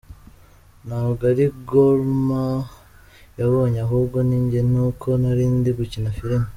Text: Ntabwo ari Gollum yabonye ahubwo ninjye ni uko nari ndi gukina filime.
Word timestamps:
Ntabwo 0.87 1.21
ari 1.31 1.45
Gollum 1.67 2.29
yabonye 3.39 3.79
ahubwo 3.85 4.17
ninjye 4.27 4.59
ni 4.71 4.79
uko 4.87 5.07
nari 5.21 5.43
ndi 5.57 5.71
gukina 5.77 6.09
filime. 6.17 6.47